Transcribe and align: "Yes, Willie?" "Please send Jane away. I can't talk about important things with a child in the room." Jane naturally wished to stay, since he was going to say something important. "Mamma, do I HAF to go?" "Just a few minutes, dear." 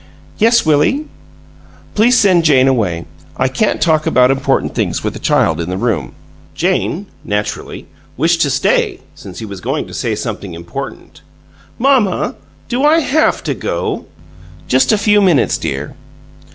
"Yes, 0.39 0.65
Willie?" 0.65 1.05
"Please 1.93 2.17
send 2.17 2.43
Jane 2.43 2.67
away. 2.67 3.05
I 3.37 3.47
can't 3.47 3.79
talk 3.79 4.07
about 4.07 4.31
important 4.31 4.73
things 4.73 5.03
with 5.03 5.15
a 5.15 5.19
child 5.19 5.61
in 5.61 5.69
the 5.69 5.77
room." 5.77 6.13
Jane 6.55 7.05
naturally 7.23 7.85
wished 8.17 8.41
to 8.41 8.49
stay, 8.49 9.01
since 9.13 9.37
he 9.37 9.45
was 9.45 9.61
going 9.61 9.85
to 9.85 9.93
say 9.93 10.15
something 10.15 10.55
important. 10.55 11.21
"Mamma, 11.77 12.33
do 12.67 12.83
I 12.83 13.01
HAF 13.01 13.43
to 13.43 13.53
go?" 13.53 14.07
"Just 14.67 14.91
a 14.91 14.97
few 14.97 15.21
minutes, 15.21 15.55
dear." 15.59 15.93